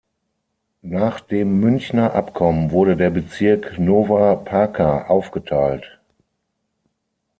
Nach 0.81 1.19
dem 1.19 1.59
Münchner 1.59 2.15
Abkommen 2.15 2.71
wurde 2.71 2.97
der 2.97 3.11
Bezirk 3.11 3.73
Nová 3.77 4.35
Paka 4.35 5.03
aufgeteilt. 5.05 5.99